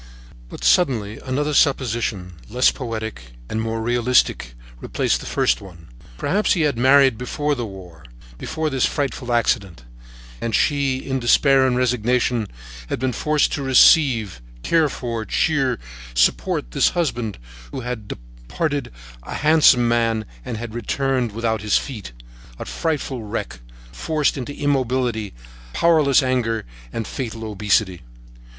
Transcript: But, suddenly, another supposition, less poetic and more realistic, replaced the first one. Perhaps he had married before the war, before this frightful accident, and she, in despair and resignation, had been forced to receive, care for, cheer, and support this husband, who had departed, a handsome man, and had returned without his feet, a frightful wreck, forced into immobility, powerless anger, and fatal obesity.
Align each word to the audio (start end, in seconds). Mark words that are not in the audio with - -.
But, 0.49 0.63
suddenly, 0.63 1.19
another 1.23 1.53
supposition, 1.53 2.33
less 2.49 2.71
poetic 2.71 3.33
and 3.47 3.61
more 3.61 3.79
realistic, 3.83 4.55
replaced 4.79 5.19
the 5.19 5.27
first 5.27 5.61
one. 5.61 5.89
Perhaps 6.17 6.53
he 6.53 6.61
had 6.61 6.75
married 6.75 7.19
before 7.19 7.53
the 7.53 7.67
war, 7.67 8.05
before 8.39 8.71
this 8.71 8.87
frightful 8.87 9.31
accident, 9.31 9.83
and 10.41 10.55
she, 10.55 10.97
in 10.97 11.19
despair 11.19 11.67
and 11.67 11.77
resignation, 11.77 12.47
had 12.87 12.97
been 12.97 13.13
forced 13.13 13.51
to 13.53 13.61
receive, 13.61 14.41
care 14.63 14.89
for, 14.89 15.23
cheer, 15.23 15.73
and 15.73 15.79
support 16.15 16.71
this 16.71 16.89
husband, 16.97 17.37
who 17.71 17.81
had 17.81 18.07
departed, 18.07 18.91
a 19.21 19.35
handsome 19.35 19.87
man, 19.87 20.25
and 20.43 20.57
had 20.57 20.73
returned 20.73 21.31
without 21.31 21.61
his 21.61 21.77
feet, 21.77 22.11
a 22.57 22.65
frightful 22.65 23.21
wreck, 23.21 23.59
forced 23.91 24.35
into 24.35 24.57
immobility, 24.59 25.35
powerless 25.73 26.23
anger, 26.23 26.65
and 26.91 27.05
fatal 27.05 27.43
obesity. 27.43 28.01